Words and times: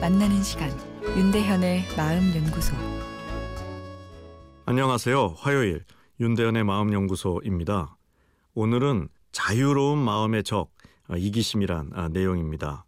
만나는 0.00 0.40
시간 0.44 0.70
윤대현의 1.02 1.96
마음 1.96 2.32
연구소 2.32 2.76
안녕하세요. 4.66 5.34
화요일 5.36 5.84
윤대현의 6.20 6.62
마음 6.62 6.92
연구소입니다. 6.92 7.96
오늘은 8.54 9.08
자유로운 9.32 9.98
마음의 9.98 10.44
적 10.44 10.70
아, 11.08 11.16
이기심이란 11.16 11.90
아, 11.92 12.08
내용입니다. 12.08 12.84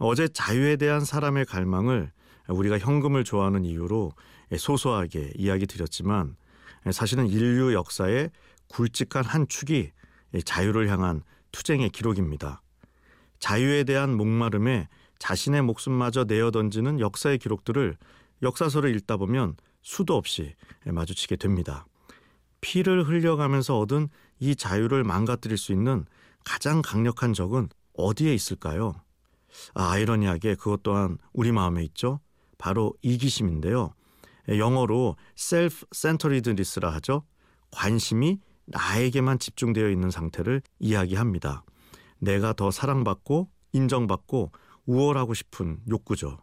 어제 0.00 0.26
자유에 0.26 0.74
대한 0.74 1.04
사람의 1.04 1.44
갈망을 1.44 2.10
우리가 2.48 2.80
현금을 2.80 3.22
좋아하는 3.22 3.64
이유로 3.64 4.10
소소하게 4.58 5.34
이야기 5.36 5.68
드렸지만 5.68 6.34
사실은 6.90 7.28
인류 7.28 7.74
역사의 7.74 8.30
굵직한 8.66 9.24
한 9.24 9.46
축이 9.46 9.92
자유를 10.44 10.88
향한 10.88 11.22
투쟁의 11.52 11.90
기록입니다. 11.90 12.60
자유에 13.38 13.84
대한 13.84 14.16
목마름에 14.16 14.88
자신의 15.24 15.62
목숨마저 15.62 16.24
내어 16.24 16.50
던지는 16.50 17.00
역사의 17.00 17.38
기록들을 17.38 17.96
역사서를 18.42 18.94
읽다 18.96 19.16
보면 19.16 19.56
수도 19.80 20.16
없이 20.16 20.54
마주치게 20.84 21.36
됩니다. 21.36 21.86
피를 22.60 23.08
흘려가면서 23.08 23.78
얻은 23.78 24.08
이 24.38 24.54
자유를 24.54 25.02
망가뜨릴 25.02 25.56
수 25.56 25.72
있는 25.72 26.04
가장 26.44 26.82
강력한 26.82 27.32
적은 27.32 27.70
어디에 27.94 28.34
있을까요? 28.34 28.96
아, 29.72 29.92
아이러니하게 29.92 30.56
그것 30.56 30.82
또한 30.82 31.16
우리 31.32 31.52
마음에 31.52 31.82
있죠. 31.84 32.20
바로 32.58 32.92
이기심인데요. 33.00 33.94
영어로 34.50 35.16
self-centeredness라 35.38 36.90
하죠. 36.96 37.22
관심이 37.70 38.40
나에게만 38.66 39.38
집중되어 39.38 39.88
있는 39.88 40.10
상태를 40.10 40.60
이야기합니다. 40.80 41.64
내가 42.18 42.52
더 42.52 42.70
사랑받고 42.70 43.48
인정받고 43.72 44.52
우월하고 44.86 45.34
싶은 45.34 45.80
욕구죠. 45.88 46.38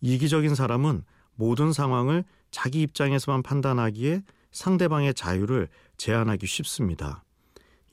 이기적인 0.00 0.54
사람은 0.54 1.04
모든 1.34 1.72
상황을 1.72 2.24
자기 2.50 2.82
입장에서만 2.82 3.42
판단하기에 3.42 4.22
상대방의 4.50 5.14
자유를 5.14 5.68
제한하기 5.96 6.46
쉽습니다. 6.46 7.24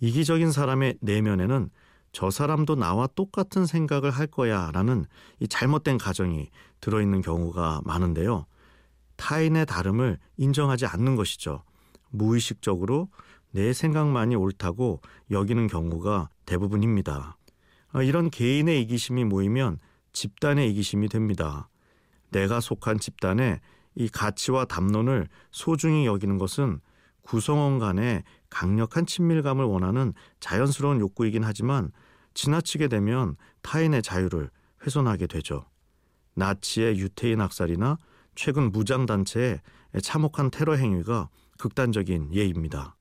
이기적인 0.01 0.51
사람의 0.51 0.97
내면에는 1.01 1.69
저 2.11 2.29
사람도 2.29 2.75
나와 2.75 3.07
똑같은 3.07 3.65
생각을 3.65 4.11
할 4.11 4.27
거야 4.27 4.71
라는 4.73 5.05
이 5.39 5.47
잘못된 5.47 5.97
가정이 5.97 6.49
들어있는 6.81 7.21
경우가 7.21 7.81
많은데요. 7.85 8.45
타인의 9.15 9.65
다름을 9.65 10.17
인정하지 10.37 10.85
않는 10.85 11.15
것이죠. 11.15 11.63
무의식적으로 12.09 13.09
내 13.51 13.73
생각만이 13.73 14.35
옳다고 14.35 15.01
여기는 15.31 15.67
경우가 15.67 16.29
대부분입니다. 16.45 17.37
아, 17.91 18.03
이런 18.03 18.29
개인의 18.29 18.81
이기심이 18.81 19.25
모이면 19.25 19.79
집단의 20.13 20.69
이기심이 20.71 21.09
됩니다. 21.09 21.69
내가 22.31 22.59
속한 22.59 22.99
집단의 22.99 23.59
이 23.95 24.07
가치와 24.07 24.65
담론을 24.65 25.27
소중히 25.51 26.05
여기는 26.05 26.37
것은 26.37 26.79
구성원 27.21 27.79
간의 27.79 28.23
강력한 28.49 29.05
친밀감을 29.05 29.65
원하는 29.65 30.13
자연스러운 30.39 30.99
욕구이긴 30.99 31.43
하지만 31.43 31.91
지나치게 32.33 32.87
되면 32.87 33.35
타인의 33.61 34.01
자유를 34.01 34.49
훼손하게 34.85 35.27
되죠. 35.27 35.65
나치의 36.35 36.97
유태인 36.99 37.41
학살이나 37.41 37.97
최근 38.35 38.71
무장단체의 38.71 39.59
참혹한 40.01 40.49
테러 40.49 40.75
행위가 40.75 41.29
극단적인 41.57 42.33
예입니다. 42.33 42.95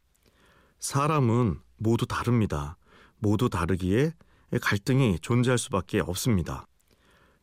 사람은 0.80 1.60
모두 1.76 2.06
다릅니다. 2.06 2.76
모두 3.18 3.48
다르기에 3.48 4.12
갈등이 4.60 5.18
존재할 5.20 5.58
수밖에 5.58 6.00
없습니다. 6.00 6.66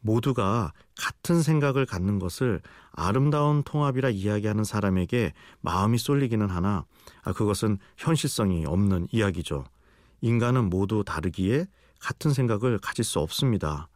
모두가 0.01 0.71
같은 0.97 1.41
생각을 1.41 1.85
갖는 1.85 2.19
것을 2.19 2.61
아름다운 2.91 3.63
통합이라 3.63 4.11
이야기하는 4.11 4.63
사람에게 4.63 5.33
마음이 5.61 5.97
쏠리기는 5.97 6.47
하나 6.49 6.85
아, 7.23 7.33
그것은 7.33 7.79
현실성이 7.97 8.65
없는 8.65 9.07
이야기죠. 9.11 9.65
인간은 10.21 10.69
모두 10.69 11.03
다르기에 11.03 11.65
같은 11.99 12.33
생각을 12.33 12.77
가질 12.77 13.03
수 13.03 13.19
없습니다. 13.19 13.89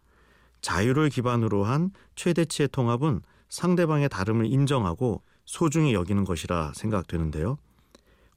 자유를 0.61 1.09
기반으로 1.09 1.63
한 1.63 1.91
최대치의 2.15 2.69
통합은 2.71 3.21
상대방의 3.49 4.09
다름을 4.09 4.45
인정하고 4.47 5.21
소중히 5.45 5.93
여기는 5.93 6.25
것이라 6.25 6.73
생각되는데요. 6.75 7.57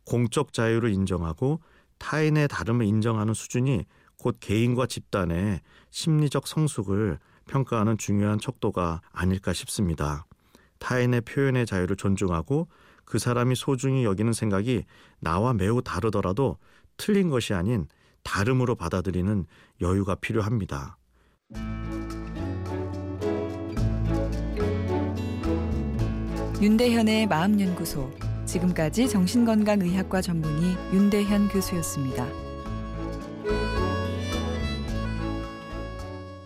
공적 0.05 0.53
자유를 0.53 0.91
인정하고 0.91 1.61
타인의 1.99 2.49
다름을 2.49 2.87
인정하는 2.87 3.35
수준이 3.35 3.85
곧 4.23 4.37
개인과 4.39 4.87
집단의 4.87 5.61
심리적 5.91 6.47
성숙을 6.47 7.19
평가하는 7.49 7.99
중요한 7.99 8.39
척도가 8.39 9.01
아닐까 9.11 9.53
싶습니다. 9.53 10.27
타인의 10.79 11.23
표현의 11.23 11.67
자유를 11.67 11.97
존중하고 11.97 12.69
그 13.05 13.19
사람이 13.19 13.57
소중히 13.57 14.05
여기는 14.05 14.33
생각이 14.33 14.85
나와 15.19 15.53
매우 15.53 15.83
다르더라도 15.83 16.57
틀린 16.97 17.31
것이 17.31 17.53
아닌 17.53 17.89
다름으로 18.23 18.77
받아들이는 18.77 19.45
여유가 19.81 20.15
필요합니다. 20.15 20.99
윤대현의 26.61 27.27
마음연구소 27.27 28.13
지금까지 28.47 29.09
정신건강의학과 29.09 30.21
전문의 30.21 30.77
윤대현 30.93 31.49
교수였습니다. 31.49 32.52